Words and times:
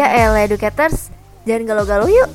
Ya 0.00 0.08
elah 0.16 0.48
educators, 0.48 1.12
jangan 1.44 1.68
galau-galau 1.68 2.08
yuk. 2.08 2.32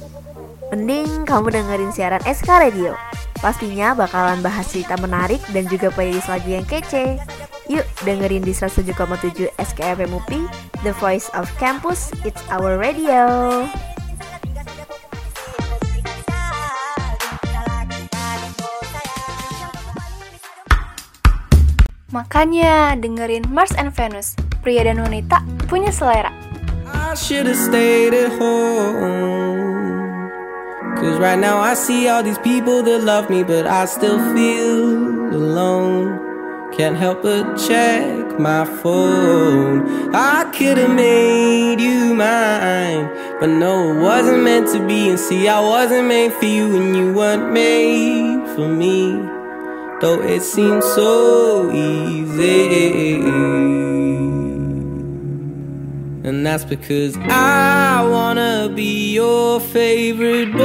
Mending 0.69 1.25
kamu 1.25 1.49
dengerin 1.49 1.89
siaran 1.89 2.21
SK 2.21 2.45
Radio. 2.61 2.93
Pastinya 3.41 3.97
bakalan 3.97 4.37
bahas 4.45 4.69
cerita 4.69 4.93
menarik 5.01 5.41
dan 5.49 5.65
juga 5.65 5.89
playlist 5.89 6.29
lagu 6.29 6.45
yang 6.45 6.61
kece. 6.69 7.17
Yuk 7.65 7.81
dengerin 8.05 8.45
di 8.45 8.53
107,7 8.53 9.49
SKFM 9.57 10.13
UPI 10.13 10.45
The 10.85 10.93
Voice 11.01 11.33
of 11.33 11.49
Campus, 11.57 12.13
It's 12.21 12.45
Our 12.53 12.77
Radio. 12.77 13.65
Makanya 22.13 22.93
dengerin 22.93 23.49
Mars 23.49 23.73
and 23.73 23.89
Venus, 23.89 24.37
pria 24.61 24.85
dan 24.85 25.01
wanita 25.01 25.41
punya 25.65 25.89
selera. 25.89 26.44
I 27.15 27.17
should 27.17 27.45
have 27.45 27.55
stayed 27.55 28.13
at 28.13 28.29
home. 28.37 28.99
Cause 30.97 31.17
right 31.17 31.39
now 31.39 31.59
I 31.59 31.73
see 31.73 32.09
all 32.09 32.21
these 32.21 32.37
people 32.39 32.83
that 32.83 33.03
love 33.03 33.29
me, 33.29 33.41
but 33.41 33.65
I 33.65 33.85
still 33.85 34.19
feel 34.35 35.33
alone. 35.33 36.73
Can't 36.73 36.97
help 36.97 37.21
but 37.21 37.55
check 37.55 38.37
my 38.37 38.65
phone. 38.65 40.13
I 40.13 40.43
could 40.57 40.77
have 40.77 40.93
made 40.93 41.79
you 41.79 42.13
mine, 42.15 43.09
but 43.39 43.47
no, 43.47 43.97
it 43.97 44.01
wasn't 44.01 44.43
meant 44.43 44.67
to 44.73 44.85
be. 44.85 45.07
And 45.07 45.17
see, 45.17 45.47
I 45.47 45.61
wasn't 45.61 46.09
made 46.09 46.33
for 46.33 46.43
you, 46.43 46.75
and 46.75 46.97
you 46.97 47.13
weren't 47.13 47.53
made 47.53 48.45
for 48.55 48.67
me. 48.67 49.13
Though 50.01 50.21
it 50.21 50.41
seems 50.41 50.83
so 50.83 51.71
easy. 51.71 53.23
And 56.25 56.43
that's 56.43 56.65
because 56.65 57.15
I 57.29 58.03
wanna 58.09 58.71
be 58.73 59.13
your 59.13 59.59
favorite 59.59 60.51
boy. 60.53 60.59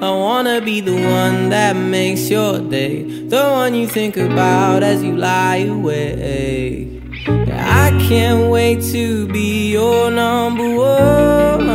I 0.00 0.10
wanna 0.10 0.60
be 0.60 0.80
the 0.80 0.94
one 0.94 1.48
that 1.48 1.74
makes 1.74 2.30
your 2.30 2.60
day, 2.60 3.02
the 3.02 3.42
one 3.42 3.74
you 3.74 3.88
think 3.88 4.16
about 4.16 4.84
as 4.84 5.02
you 5.02 5.16
lie 5.16 5.56
awake. 5.56 6.86
I 7.26 7.90
can't 8.08 8.48
wait 8.48 8.80
to 8.92 9.26
be 9.26 9.72
your 9.72 10.12
number 10.12 10.76
one. 10.76 11.70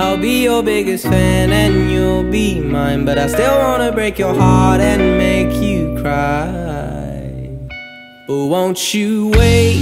I'll 0.00 0.16
be 0.16 0.42
your 0.42 0.64
biggest 0.64 1.04
fan 1.04 1.52
and 1.52 1.92
you'll 1.92 2.28
be 2.28 2.58
mine, 2.58 3.04
but 3.04 3.18
I 3.18 3.28
still 3.28 3.56
wanna 3.56 3.92
break 3.92 4.18
your 4.18 4.34
heart 4.34 4.80
and 4.80 5.16
make 5.16 5.54
you 5.62 5.96
cry. 6.02 6.87
But 8.28 8.44
won't 8.44 8.92
you 8.92 9.28
wait? 9.28 9.76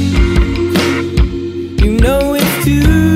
You 1.82 1.98
know 1.98 2.34
it's 2.34 2.64
too 2.64 3.15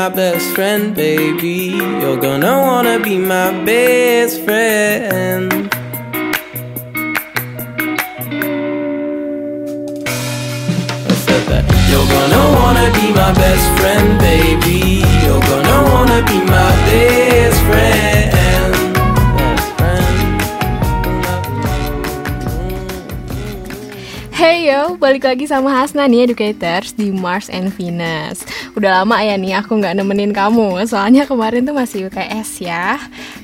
my 0.00 0.08
best 0.08 0.54
friend, 0.54 0.94
baby. 0.94 1.76
You're 2.00 2.20
gonna 2.26 2.54
wanna 2.66 2.98
be 3.00 3.18
my 3.18 3.50
best 3.66 4.40
friend. 4.46 5.52
I 11.10 11.14
said 11.26 11.42
that. 11.50 11.64
You're 11.90 12.08
gonna 12.16 12.44
wanna 12.58 12.86
be 12.98 13.06
my 13.22 13.32
best 13.42 13.66
friend, 13.78 14.08
baby. 14.28 14.80
You're 15.24 15.44
gonna 15.50 15.78
wanna 15.90 16.20
be 16.30 16.38
my 16.56 16.70
best 16.86 17.19
balik 25.10 25.26
lagi 25.26 25.50
sama 25.50 25.74
Hasna 25.74 26.06
nih 26.06 26.30
Educators 26.30 26.94
di 26.94 27.10
Mars 27.10 27.50
and 27.50 27.74
Venus. 27.74 28.46
Udah 28.78 29.02
lama 29.02 29.18
ya 29.18 29.34
nih 29.34 29.58
aku 29.58 29.82
nggak 29.82 29.98
nemenin 29.98 30.30
kamu 30.30 30.86
Soalnya 30.86 31.26
kemarin 31.26 31.66
tuh 31.66 31.74
masih 31.74 32.06
UTS 32.06 32.62
ya. 32.62 32.94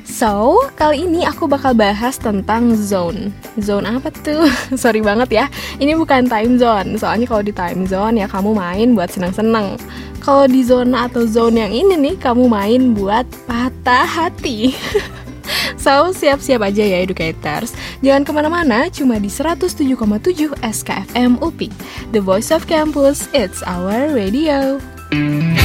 So, 0.06 0.62
kali 0.78 1.10
ini 1.10 1.26
aku 1.26 1.50
bakal 1.50 1.74
bahas 1.74 2.22
tentang 2.22 2.78
zone. 2.78 3.34
Zone 3.58 3.82
apa 3.82 4.14
tuh? 4.14 4.46
Sorry 4.78 5.02
banget 5.02 5.42
ya 5.42 5.44
Ini 5.82 5.98
bukan 5.98 6.30
time 6.30 6.54
zone. 6.54 7.02
Soalnya 7.02 7.26
kalau 7.26 7.42
di 7.42 7.50
time 7.50 7.82
zone 7.90 8.22
ya 8.22 8.30
kamu 8.30 8.54
main 8.54 8.94
buat 8.94 9.10
seneng-seneng 9.10 9.74
Kalau 10.22 10.46
di 10.46 10.62
zona 10.62 11.10
atau 11.10 11.26
zone 11.26 11.66
yang 11.66 11.74
ini 11.74 11.98
nih 11.98 12.14
Kamu 12.22 12.46
main 12.46 12.94
buat 12.94 13.26
patah 13.50 14.06
hati 14.06 14.70
So, 15.86 16.10
siap-siap 16.10 16.60
aja 16.66 16.82
ya 16.82 16.98
educators. 16.98 17.72
Jangan 18.02 18.22
ke 18.26 18.30
mana-mana, 18.34 18.90
cuma 18.90 19.16
di 19.22 19.30
107,7 19.30 20.58
SKFM 20.60 21.38
UPI 21.38 21.70
The 22.10 22.20
Voice 22.22 22.50
of 22.50 22.66
Campus, 22.66 23.30
it's 23.30 23.62
our 23.62 24.10
radio. 24.10 24.82
Saat 25.10 25.55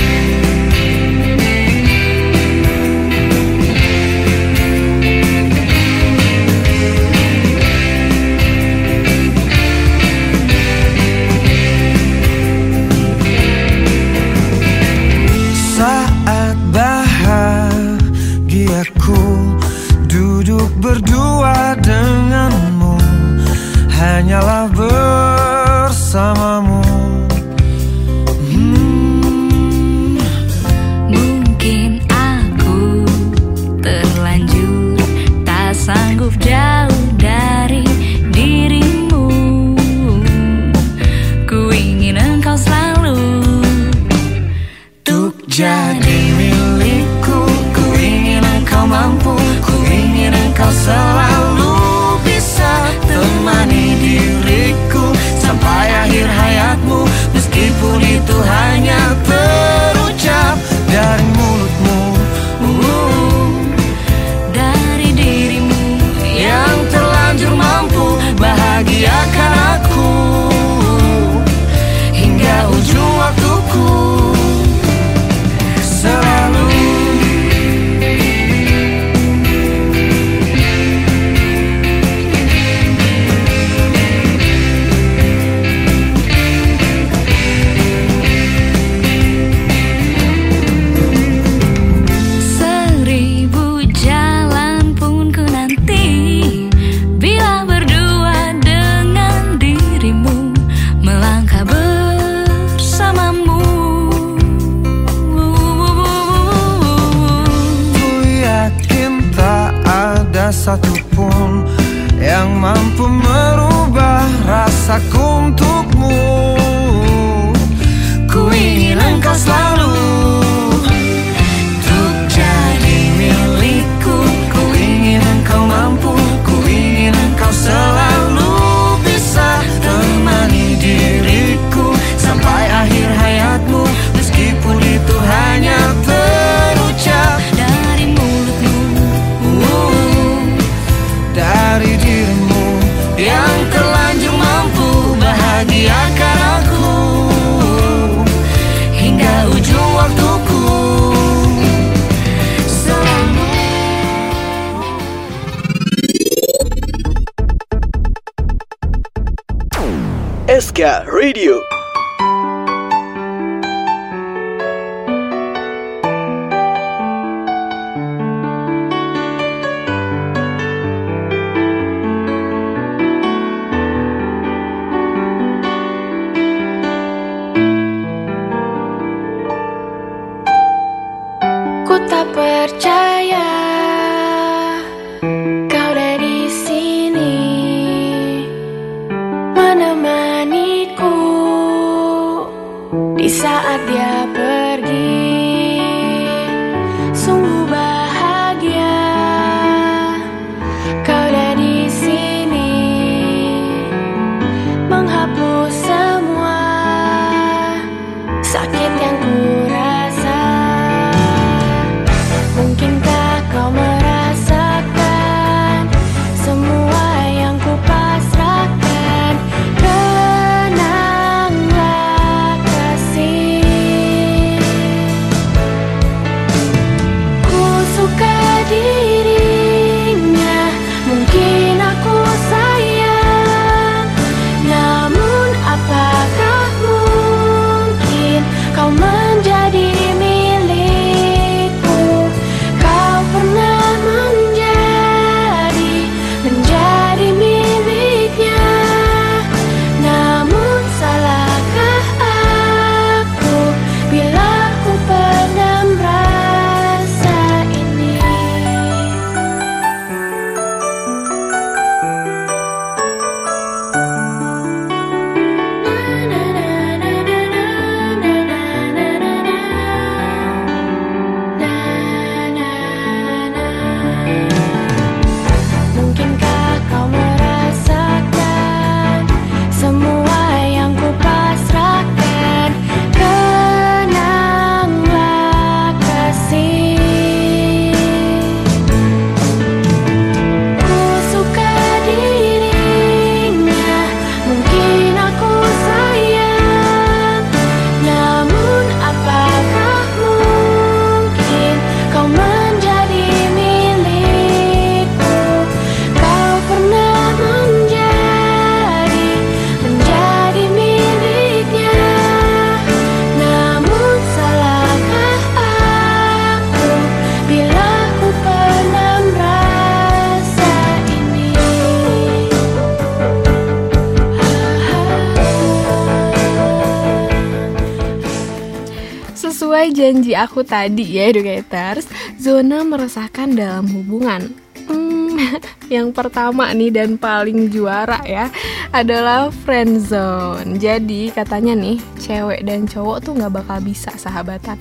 aku 330.41 330.65
tadi 330.65 331.17
ya 331.17 331.29
educators, 331.29 332.09
zona 332.41 332.81
meresahkan 332.81 333.53
dalam 333.53 333.85
hubungan. 333.89 334.49
Hmm, 334.89 335.37
yang 335.95 336.09
pertama 336.11 336.73
nih 336.73 336.91
dan 336.91 337.15
paling 337.15 337.69
juara 337.69 338.19
ya 338.25 338.49
adalah 338.89 339.53
friend 339.63 340.01
zone. 340.01 340.81
Jadi 340.81 341.29
katanya 341.31 341.77
nih 341.77 342.01
cewek 342.17 342.65
dan 342.65 342.89
cowok 342.89 343.17
tuh 343.21 343.33
nggak 343.37 343.53
bakal 343.61 343.77
bisa 343.79 344.09
sahabatan. 344.17 344.77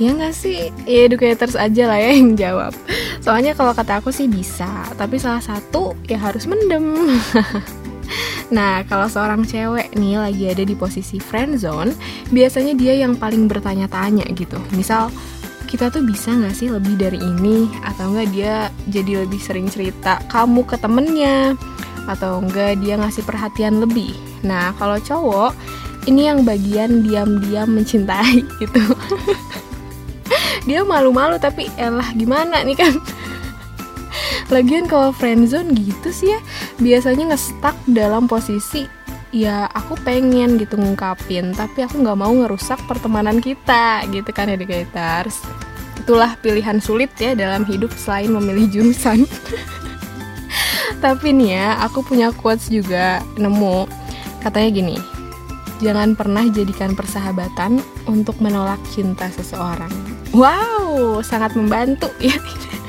Ya 0.00 0.16
nggak 0.16 0.32
sih? 0.32 0.72
Ya 0.88 1.04
educators 1.04 1.52
aja 1.52 1.84
lah 1.84 2.00
ya 2.00 2.16
yang 2.16 2.32
jawab. 2.32 2.72
Soalnya 3.20 3.52
kalau 3.52 3.76
kata 3.76 4.00
aku 4.00 4.08
sih 4.08 4.32
bisa, 4.32 4.88
tapi 4.96 5.20
salah 5.20 5.44
satu 5.44 5.92
ya 6.08 6.16
harus 6.16 6.48
mendem. 6.48 7.20
Nah, 8.50 8.82
kalau 8.86 9.06
seorang 9.06 9.46
cewek 9.46 9.94
nih 9.94 10.18
lagi 10.18 10.44
ada 10.50 10.64
di 10.66 10.74
posisi 10.74 11.22
friend 11.22 11.62
zone, 11.62 11.94
biasanya 12.34 12.74
dia 12.74 12.98
yang 12.98 13.14
paling 13.14 13.46
bertanya-tanya 13.46 14.26
gitu. 14.34 14.58
Misal, 14.74 15.10
kita 15.70 15.86
tuh 15.86 16.02
bisa 16.02 16.34
nggak 16.34 16.54
sih 16.54 16.66
lebih 16.66 16.98
dari 16.98 17.22
ini? 17.22 17.70
Atau 17.86 18.10
enggak 18.10 18.28
dia 18.34 18.54
jadi 18.90 19.22
lebih 19.22 19.38
sering 19.38 19.70
cerita 19.70 20.18
kamu 20.26 20.66
ke 20.66 20.76
temennya? 20.82 21.54
Atau 22.10 22.42
enggak 22.42 22.82
dia 22.82 22.98
ngasih 22.98 23.22
perhatian 23.22 23.78
lebih? 23.78 24.10
Nah, 24.42 24.74
kalau 24.82 24.98
cowok, 24.98 25.54
ini 26.10 26.26
yang 26.26 26.42
bagian 26.42 27.06
diam-diam 27.06 27.70
mencintai 27.70 28.42
gitu. 28.58 28.82
dia 30.68 30.84
malu-malu 30.84 31.40
tapi 31.40 31.66
elah 31.80 32.12
gimana 32.14 32.60
nih 32.62 32.76
kan 32.76 32.94
Lagian 34.50 34.90
kalau 34.90 35.14
friendzone 35.14 35.72
gitu 35.72 36.10
sih 36.10 36.34
ya 36.34 36.40
Biasanya 36.82 37.34
ngestak 37.34 37.78
dalam 37.86 38.26
posisi 38.26 38.90
Ya 39.30 39.70
aku 39.70 39.94
pengen 40.02 40.58
gitu 40.58 40.74
ngungkapin 40.74 41.54
Tapi 41.54 41.86
aku 41.86 42.02
nggak 42.02 42.18
mau 42.18 42.34
ngerusak 42.34 42.82
pertemanan 42.90 43.38
kita 43.38 44.02
Gitu 44.10 44.30
kan 44.34 44.50
educators 44.50 45.38
Itulah 46.00 46.34
pilihan 46.40 46.80
sulit 46.80 47.12
ya 47.20 47.36
dalam 47.36 47.62
hidup 47.68 47.92
selain 47.92 48.32
memilih 48.32 48.66
jurusan. 48.72 49.28
Tapi 51.04 51.28
nih 51.36 51.60
ya 51.60 51.68
aku 51.84 52.00
punya 52.00 52.32
quotes 52.32 52.72
juga 52.72 53.20
nemu. 53.36 53.84
Katanya 54.40 54.70
gini 54.72 54.96
Jangan 55.84 56.16
pernah 56.16 56.44
jadikan 56.48 56.92
persahabatan 56.92 57.80
untuk 58.08 58.36
menolak 58.40 58.80
cinta 58.92 59.28
seseorang. 59.32 59.92
Wow, 60.32 61.20
sangat 61.24 61.56
membantu 61.56 62.08
ya 62.20 62.36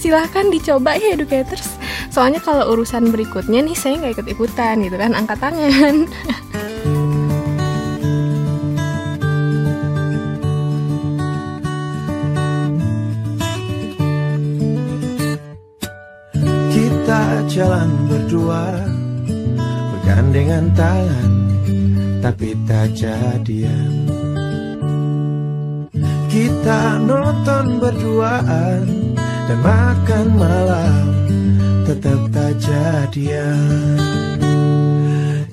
silahkan 0.00 0.48
dicoba 0.48 0.96
ya 0.96 1.12
educators. 1.12 1.76
Soalnya 2.08 2.40
kalau 2.40 2.72
urusan 2.72 3.12
berikutnya 3.12 3.60
nih 3.60 3.76
saya 3.76 4.00
nggak 4.00 4.16
ikut 4.16 4.28
ikutan 4.32 4.80
gitu 4.80 4.96
kan 4.96 5.12
angkat 5.12 5.36
tangan. 5.36 6.08
Kita 16.72 17.22
jalan 17.50 17.90
berdua 18.06 18.86
Bergandengan 19.92 20.70
tangan 20.78 21.32
Tapi 22.22 22.54
tak 22.64 22.94
jadian. 22.94 24.06
Kita 26.30 27.02
nonton 27.02 27.82
berduaan 27.82 28.99
Dan 29.50 29.66
makan 29.66 30.26
malam 30.38 31.06
Tetap 31.82 32.20
tak 32.30 32.54
jadian. 32.62 33.98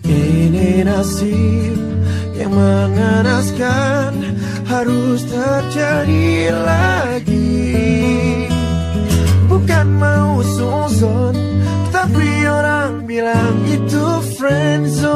Ini 0.06 0.86
nasib 0.86 1.74
yang 2.38 2.54
mengenaskan 2.54 4.38
Harus 4.70 5.26
terjadi 5.26 6.54
lagi. 6.62 7.74
Bukan 9.50 9.88
mau 9.98 10.46
suzon 10.46 11.34
Tapi 11.90 12.46
orang 12.46 13.02
bilang 13.10 13.66
itu 13.66 14.06
friendzone 14.38 15.07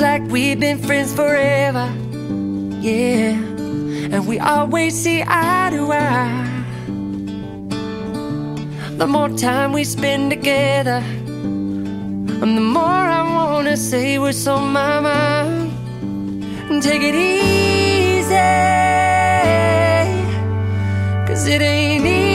like 0.00 0.22
we've 0.30 0.58
been 0.58 0.78
friends 0.78 1.12
forever. 1.14 1.92
Yeah. 2.80 3.34
And 4.12 4.26
we 4.26 4.38
always 4.38 4.94
see 4.94 5.22
eye 5.22 5.70
to 5.70 5.92
eye. 5.92 6.64
The 8.98 9.06
more 9.06 9.28
time 9.30 9.72
we 9.72 9.84
spend 9.84 10.30
together, 10.30 11.02
and 12.42 12.56
the 12.56 12.66
more 12.76 12.84
I 13.20 13.22
wanna 13.22 13.76
say 13.76 14.18
what's 14.18 14.46
on 14.46 14.72
my 14.72 15.00
mind. 15.00 15.72
Take 16.82 17.02
it 17.02 17.14
easy. 17.14 18.34
Cause 21.26 21.46
it 21.46 21.62
ain't 21.62 22.06
easy 22.06 22.25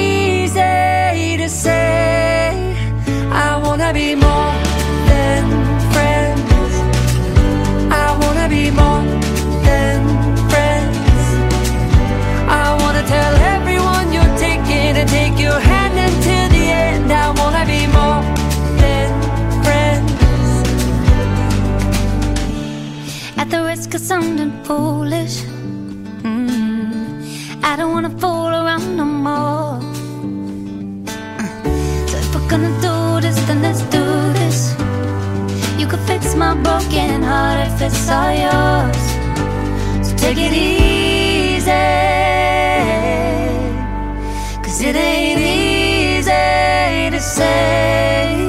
At 23.37 23.49
the 23.49 23.63
risk 23.63 23.93
of 23.93 24.01
sounding 24.01 24.51
foolish, 24.63 25.41
mm, 26.23 27.63
I 27.63 27.75
don't 27.75 27.91
wanna 27.93 28.09
fool 28.21 28.51
around 28.61 28.95
no 28.97 29.05
more. 29.05 29.79
So 32.09 32.17
if 32.17 32.35
we're 32.35 32.49
gonna 32.49 32.73
do 32.81 33.21
this, 33.21 33.37
then 33.47 33.61
let's 33.61 33.81
do 33.97 34.03
this. 34.39 34.75
You 35.79 35.87
could 35.87 36.01
fix 36.01 36.35
my 36.35 36.53
broken 36.55 37.23
heart 37.23 37.59
if 37.67 37.81
it's 37.81 38.09
all 38.09 38.33
yours. 38.45 39.03
So 40.07 40.15
take 40.17 40.37
it 40.37 40.53
easy, 40.53 41.71
cause 44.63 44.79
it 44.81 44.95
ain't 44.95 45.39
easy 45.39 47.09
to 47.15 47.19
say. 47.19 48.40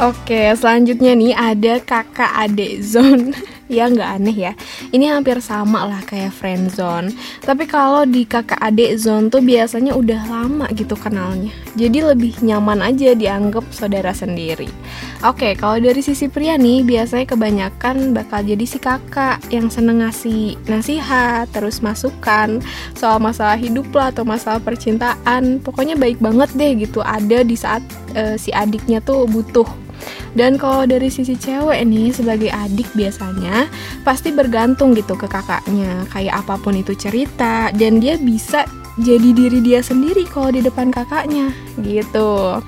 Oke, 0.00 0.48
selanjutnya 0.56 1.12
nih 1.12 1.36
ada 1.36 1.76
kakak 1.76 2.32
adik 2.32 2.80
zone. 2.80 3.36
ya 3.68 3.84
nggak 3.84 4.10
aneh 4.16 4.32
ya. 4.48 4.52
Ini 4.96 5.12
hampir 5.12 5.44
sama 5.44 5.84
lah 5.84 6.00
kayak 6.08 6.32
friend 6.32 6.72
zone. 6.72 7.12
Tapi 7.44 7.68
kalau 7.68 8.08
di 8.08 8.24
kakak 8.24 8.56
adik 8.64 8.96
zone 8.96 9.28
tuh 9.28 9.44
biasanya 9.44 9.92
udah 9.92 10.24
lama 10.24 10.72
gitu 10.72 10.96
kenalnya. 10.96 11.52
Jadi 11.76 12.00
lebih 12.00 12.32
nyaman 12.40 12.80
aja 12.80 13.12
dianggap 13.12 13.68
saudara 13.76 14.16
sendiri. 14.16 14.72
Oke, 15.20 15.52
kalau 15.52 15.76
dari 15.76 16.00
sisi 16.00 16.32
pria 16.32 16.56
nih 16.56 16.80
biasanya 16.80 17.36
kebanyakan 17.36 18.16
bakal 18.16 18.40
jadi 18.40 18.64
si 18.64 18.80
kakak 18.80 19.36
yang 19.52 19.68
seneng 19.68 20.00
ngasih 20.00 20.56
nasihat, 20.64 21.44
terus 21.52 21.84
masukan 21.84 22.64
soal 22.96 23.20
masalah 23.20 23.60
hidup 23.60 23.92
lah 23.92 24.08
atau 24.08 24.24
masalah 24.24 24.64
percintaan. 24.64 25.60
Pokoknya 25.60 25.92
baik 26.00 26.24
banget 26.24 26.48
deh 26.56 26.72
gitu 26.88 27.04
ada 27.04 27.44
di 27.44 27.52
saat 27.52 27.84
eh, 28.16 28.40
si 28.40 28.48
adiknya 28.48 29.04
tuh 29.04 29.28
butuh. 29.28 29.89
Dan 30.34 30.56
kalau 30.60 30.86
dari 30.86 31.10
sisi 31.10 31.34
cewek 31.34 31.82
nih 31.86 32.14
sebagai 32.14 32.50
adik 32.50 32.86
biasanya 32.94 33.66
pasti 34.06 34.30
bergantung 34.30 34.94
gitu 34.94 35.18
ke 35.18 35.26
kakaknya. 35.26 36.06
Kayak 36.10 36.46
apa 36.46 36.60
pun 36.60 36.78
itu 36.78 36.94
cerita 36.94 37.74
dan 37.74 37.98
dia 37.98 38.16
bisa 38.20 38.66
jadi 39.00 39.32
diri 39.32 39.58
dia 39.64 39.80
sendiri 39.80 40.28
kalau 40.28 40.52
di 40.52 40.60
depan 40.62 40.92
kakaknya 40.92 41.50
gitu. 41.80 42.60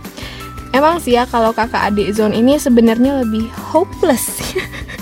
Emang 0.73 0.99
sih 1.05 1.21
ya 1.21 1.29
kalau 1.29 1.53
kakak 1.53 1.93
adik 1.93 2.17
zone 2.17 2.33
ini 2.33 2.57
sebenarnya 2.57 3.23
lebih 3.23 3.53
hopeless. 3.73 4.41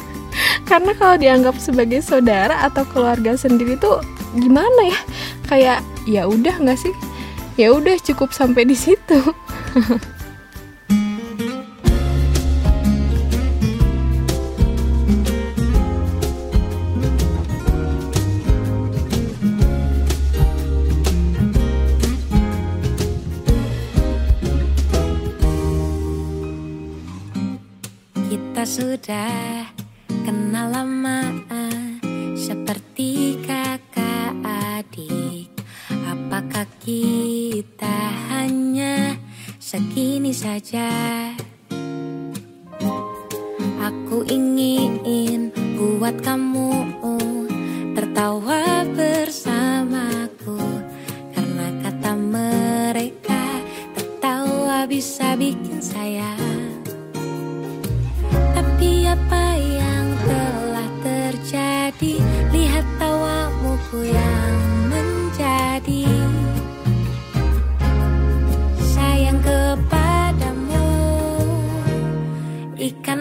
Karena 0.70 0.94
kalau 0.98 1.16
dianggap 1.18 1.58
sebagai 1.58 2.02
saudara 2.02 2.66
atau 2.66 2.82
keluarga 2.90 3.38
sendiri 3.38 3.78
tuh 3.78 4.02
gimana 4.34 4.90
ya? 4.90 5.00
Kayak 5.46 5.78
ya 6.10 6.26
udah 6.26 6.58
nggak 6.58 6.78
sih? 6.78 6.94
Ya 7.54 7.70
udah 7.70 7.98
cukup 8.02 8.34
sampai 8.34 8.66
di 8.66 8.74
situ. 8.74 9.18
sudah 28.70 29.66
kenal 30.22 30.70
lama 30.70 31.29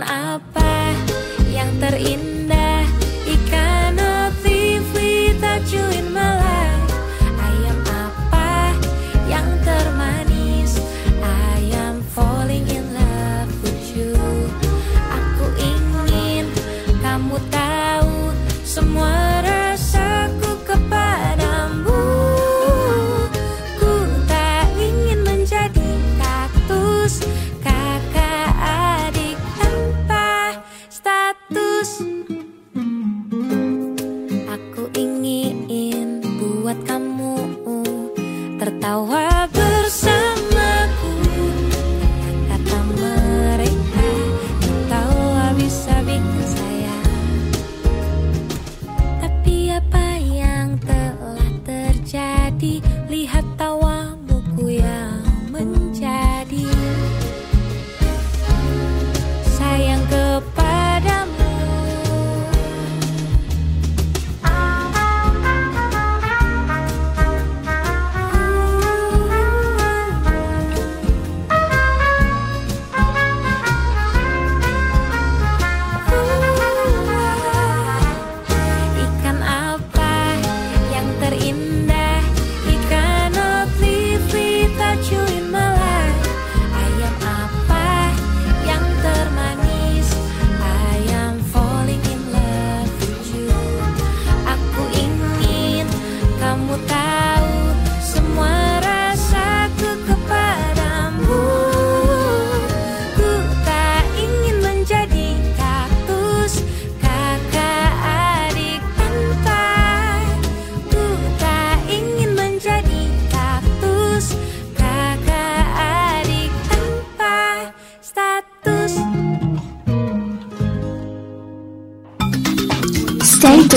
apa 0.10 0.90
yang 1.54 1.70
terindah 1.78 2.39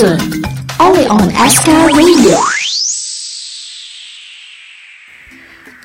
Tuned. 0.03 0.43
Only 0.83 1.07
on 1.07 1.31
SK 1.31 1.95
Radio. 1.95 2.35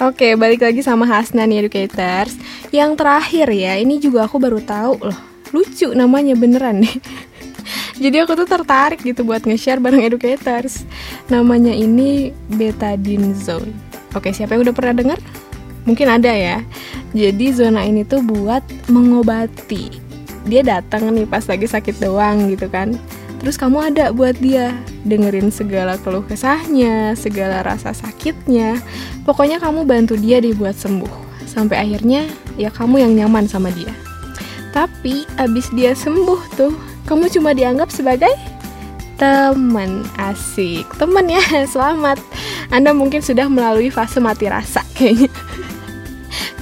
Oke, 0.02 0.34
balik 0.34 0.66
lagi 0.66 0.82
sama 0.82 1.06
Hasna 1.06 1.46
nih 1.46 1.62
Educators. 1.62 2.34
Yang 2.74 2.98
terakhir 2.98 3.46
ya, 3.54 3.78
ini 3.78 4.02
juga 4.02 4.26
aku 4.26 4.42
baru 4.42 4.58
tahu 4.58 5.06
loh. 5.06 5.18
Lucu 5.54 5.94
namanya 5.94 6.34
beneran 6.34 6.82
nih. 6.82 6.98
Jadi 8.02 8.16
aku 8.18 8.34
tuh 8.34 8.50
tertarik 8.50 9.06
gitu 9.06 9.22
buat 9.22 9.46
nge-share 9.46 9.78
bareng 9.78 10.02
Educators. 10.02 10.82
Namanya 11.30 11.70
ini 11.70 12.34
Betadine 12.50 13.38
Zone. 13.38 13.70
Oke, 14.18 14.34
siapa 14.34 14.58
yang 14.58 14.66
udah 14.66 14.74
pernah 14.74 14.98
dengar? 14.98 15.22
Mungkin 15.86 16.10
ada 16.10 16.34
ya. 16.34 16.66
Jadi 17.14 17.54
zona 17.54 17.86
ini 17.86 18.02
tuh 18.02 18.26
buat 18.26 18.66
mengobati. 18.90 19.94
Dia 20.50 20.66
datang 20.66 21.14
nih 21.14 21.22
pas 21.22 21.46
lagi 21.46 21.70
sakit 21.70 22.02
doang 22.02 22.50
gitu 22.50 22.66
kan. 22.66 22.98
Terus 23.38 23.54
kamu 23.54 23.94
ada 23.94 24.10
buat 24.10 24.34
dia 24.42 24.74
dengerin 25.06 25.54
segala 25.54 25.94
keluh 26.02 26.26
kesahnya, 26.26 27.14
segala 27.14 27.62
rasa 27.62 27.94
sakitnya. 27.94 28.82
Pokoknya 29.22 29.62
kamu 29.62 29.86
bantu 29.86 30.18
dia 30.18 30.42
dibuat 30.42 30.74
sembuh. 30.74 31.46
Sampai 31.46 31.78
akhirnya 31.80 32.26
ya 32.58 32.68
kamu 32.68 33.02
yang 33.06 33.12
nyaman 33.14 33.46
sama 33.46 33.70
dia. 33.70 33.94
Tapi 34.74 35.24
abis 35.38 35.70
dia 35.72 35.94
sembuh 35.94 36.40
tuh, 36.58 36.74
kamu 37.06 37.30
cuma 37.32 37.54
dianggap 37.54 37.88
sebagai 37.88 38.30
teman 39.18 40.06
asik. 40.18 40.86
Teman 40.98 41.26
ya, 41.30 41.42
selamat. 41.74 42.18
Anda 42.68 42.92
mungkin 42.92 43.22
sudah 43.24 43.48
melalui 43.48 43.88
fase 43.88 44.20
mati 44.20 44.50
rasa 44.50 44.82
kayaknya. 44.98 45.30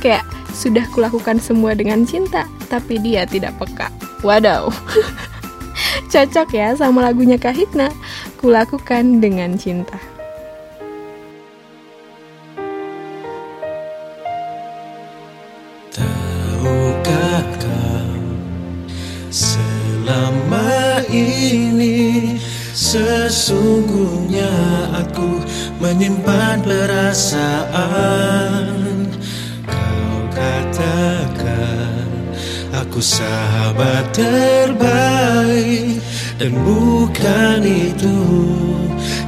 Kayak 0.01 0.25
sudah 0.57 0.85
kulakukan 0.93 1.41
semua 1.41 1.77
dengan 1.77 2.05
cinta, 2.09 2.49
tapi 2.73 2.97
dia 3.01 3.29
tidak 3.29 3.57
peka. 3.61 3.93
Wadaw. 4.25 4.73
Cocok 6.16 6.57
ya 6.57 6.72
sama 6.72 7.05
lagunya 7.05 7.37
Kahitna, 7.37 7.92
Kulakukan 8.40 9.20
dengan 9.20 9.52
cinta. 9.61 10.00
Tahukah 15.92 17.44
kau 17.61 18.16
Selama 19.29 21.05
ini 21.12 22.40
Sesungguhnya 22.72 24.48
aku 24.96 25.44
menyimpan 25.85 26.64
perasaan. 26.64 27.92
Kau 29.68 30.16
katakan 30.33 32.09
Aku 32.72 33.05
sahabat 33.05 34.16
terbaik 34.16 35.06
Dan 36.37 36.53
bukan 36.53 37.64
itu 37.64 38.16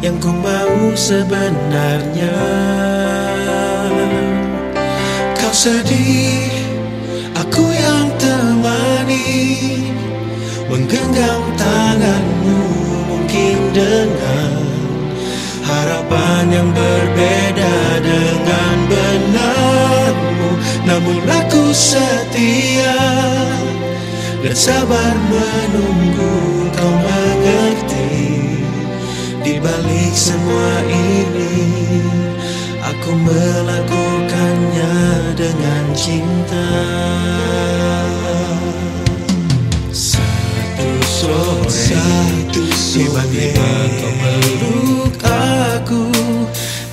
Yang 0.05 0.29
ku 0.29 0.31
mau 0.45 0.93
sebenarnya. 0.93 2.37
Kau 5.33 5.55
sedih 5.57 6.53
Aku 7.33 7.65
yang 7.65 8.13
temani 8.21 9.25
Menggenggam 10.69 11.43
tanganmu 11.57 12.61
Mungkin 13.09 13.57
dengan 13.73 14.61
Harapan 15.65 16.45
yang 16.53 16.69
berbeda 16.77 17.77
Dengan 18.05 18.77
benarmu. 18.85 20.51
Namun 20.85 21.25
aku 21.25 21.73
setia 21.73 22.97
Dan 24.39 24.55
sabar 24.55 25.19
menunggu 25.27 26.71
Kau 26.71 26.95
mengerti 26.95 28.39
Di 29.43 29.59
balik 29.59 30.15
semua 30.15 30.71
ini 30.87 31.67
Aku 32.87 33.19
melakukannya 33.19 34.95
dengan 35.35 35.85
cinta. 35.93 36.71
Satu 39.91 40.91
sore 41.03 41.67
Satu 41.67 42.63
Tiba-tiba 42.95 43.71
kau 43.99 44.13
meluk 44.23 45.15
aku 45.27 46.15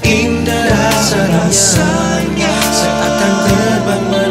Indah 0.02 0.66
rasa 0.74 1.22
rasanya 1.30 2.54
Seakan 2.74 3.34
terbang 3.46 4.25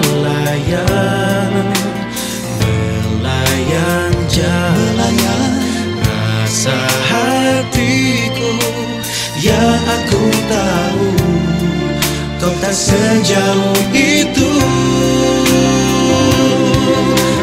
yang 9.45 9.77
aku 9.77 10.25
tahu 10.49 11.09
kau 12.41 12.55
tak 12.65 12.73
sejauh 12.73 13.77
itu. 13.93 14.51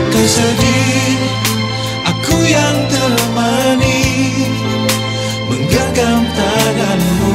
Kau 0.10 0.26
sedih 0.26 1.22
aku 2.10 2.36
yang 2.50 2.78
temani 2.90 4.02
menggenggam 5.46 6.26
tanganmu 6.26 7.34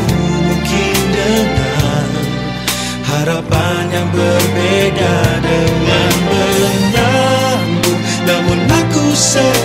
mungkin 0.51 0.99
dengan 1.15 2.09
harapan 3.07 3.83
yang 3.95 4.09
berbeda 4.11 5.17
dengan 5.47 6.15
benammu 6.27 7.93
namun 8.27 8.59
aku 8.67 9.15
sedih 9.15 9.56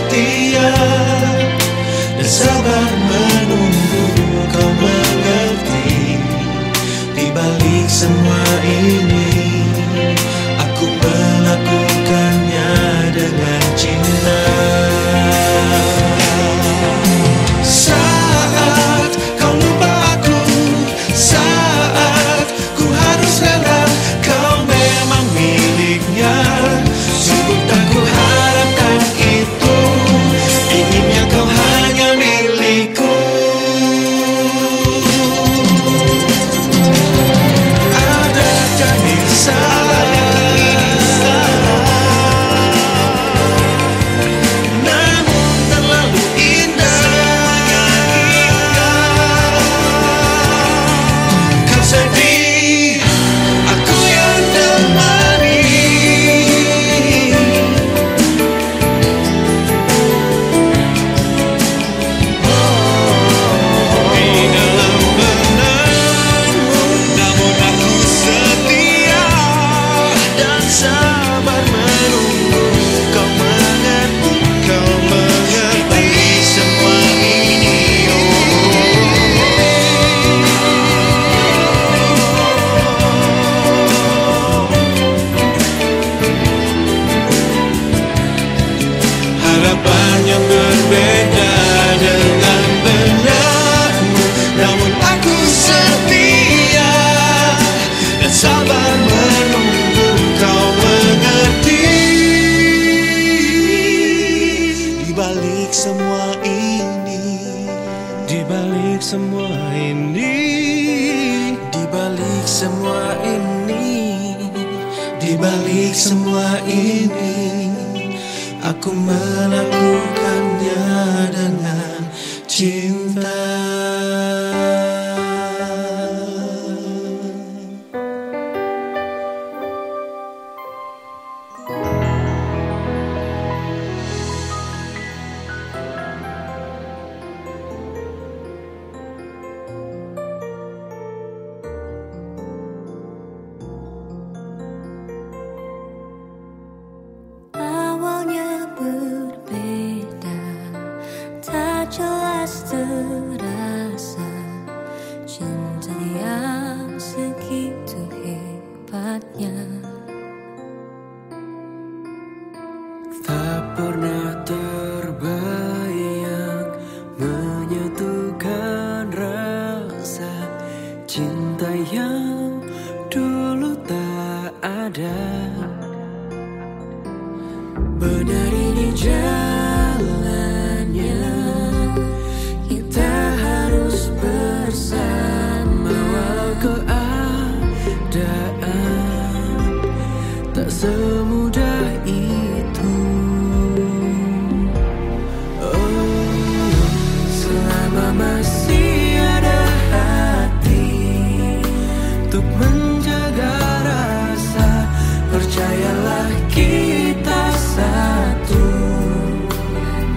Ibrahim. 8.64 9.11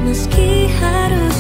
Meski 0.05 0.69
harus 0.69 1.34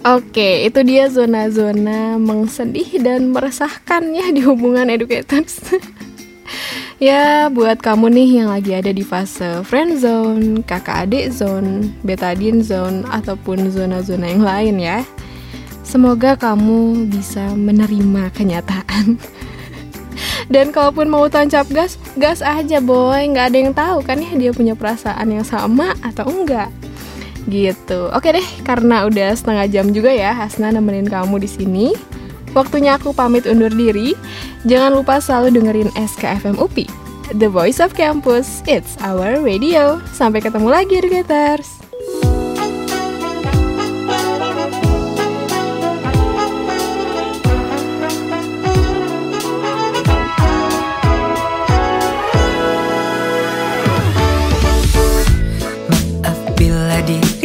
Oke, 0.00 0.64
itu 0.64 0.80
dia 0.80 1.12
zona-zona 1.12 2.16
mengsedih 2.16 3.04
dan 3.04 3.36
meresahkan 3.36 4.00
ya 4.16 4.32
di 4.32 4.40
hubungan 4.40 4.88
educators. 4.88 5.60
ya, 6.96 7.52
buat 7.52 7.84
kamu 7.84 8.08
nih 8.08 8.28
yang 8.40 8.48
lagi 8.48 8.72
ada 8.72 8.96
di 8.96 9.04
fase 9.04 9.60
friend 9.60 10.00
zone, 10.00 10.64
kakak 10.64 11.04
adik 11.04 11.28
zone, 11.28 11.92
betadine 12.00 12.64
zone, 12.64 13.04
ataupun 13.12 13.68
zona-zona 13.68 14.32
yang 14.32 14.40
lain 14.40 14.76
ya. 14.80 15.04
Semoga 15.84 16.32
kamu 16.32 17.04
bisa 17.04 17.52
menerima 17.52 18.32
kenyataan. 18.32 19.20
Dan 20.54 20.72
kalaupun 20.72 21.12
mau 21.12 21.28
tancap 21.28 21.68
gas, 21.76 22.00
gas 22.16 22.40
aja 22.40 22.80
boy, 22.80 23.20
nggak 23.36 23.52
ada 23.52 23.58
yang 23.68 23.76
tahu 23.76 24.00
kan 24.00 24.16
ya 24.16 24.32
dia 24.32 24.56
punya 24.56 24.72
perasaan 24.72 25.28
yang 25.28 25.44
sama 25.44 25.92
atau 26.00 26.24
enggak 26.24 26.72
gitu. 27.48 28.12
Oke 28.12 28.34
deh, 28.34 28.44
karena 28.66 29.08
udah 29.08 29.32
setengah 29.32 29.66
jam 29.70 29.86
juga 29.94 30.12
ya 30.12 30.36
Hasna 30.36 30.74
nemenin 30.74 31.08
kamu 31.08 31.40
di 31.40 31.48
sini. 31.48 31.86
Waktunya 32.52 32.98
aku 32.98 33.14
pamit 33.14 33.46
undur 33.46 33.70
diri. 33.70 34.12
Jangan 34.66 35.00
lupa 35.00 35.22
selalu 35.22 35.56
dengerin 35.56 35.90
SKFM 35.96 36.60
UPI, 36.60 36.84
The 37.38 37.48
Voice 37.48 37.80
of 37.80 37.96
Campus. 37.96 38.60
It's 38.68 38.98
our 39.00 39.40
radio. 39.40 40.02
Sampai 40.12 40.44
ketemu 40.44 40.68
lagi, 40.68 41.00
educators. 41.00 41.79
did. 57.10 57.39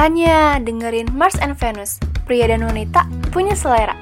Makanya 0.00 0.56
dengerin 0.64 1.12
Mars 1.12 1.36
and 1.44 1.52
Venus, 1.60 2.00
pria 2.24 2.48
dan 2.48 2.64
wanita 2.64 3.04
punya 3.36 3.52
selera. 3.52 3.92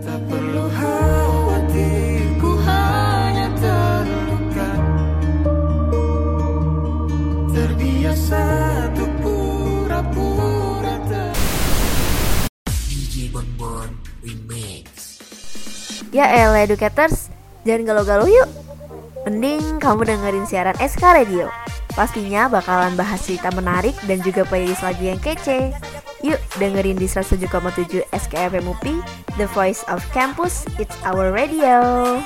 Tak 0.00 0.16
perlu 0.32 0.64
khawatir 0.80 2.24
Ku 2.40 2.56
hanya 2.64 3.52
terluka 3.60 4.70
Terbiasa 7.52 8.40
untuk 8.96 9.12
pura-pura 9.20 10.96
ter 11.04 11.36
DJ 12.64 13.28
Bonbon 13.36 13.92
Remix 14.24 15.20
Ya 16.16 16.32
elah 16.32 16.64
educators, 16.64 17.28
jangan 17.68 17.92
galau-galau 17.92 18.24
yuk. 18.24 18.48
Mending 19.28 19.76
kamu 19.84 20.08
dengerin 20.08 20.48
siaran 20.48 20.80
SK 20.80 21.04
Radio. 21.12 21.52
Pastinya 22.00 22.48
bakalan 22.48 22.96
bahas 22.96 23.20
cerita 23.20 23.52
menarik 23.52 23.92
dan 24.08 24.24
juga 24.24 24.48
playlist 24.48 24.80
lagu 24.80 25.04
yang 25.04 25.20
kece. 25.20 25.76
Yuk 26.24 26.40
dengerin 26.56 26.96
di 26.96 27.04
107,7 27.04 28.08
SKFM 28.08 28.64
UPI, 28.64 29.04
The 29.36 29.44
Voice 29.52 29.84
of 29.84 30.00
Campus, 30.08 30.64
It's 30.80 30.96
Our 31.04 31.28
Radio. 31.28 32.16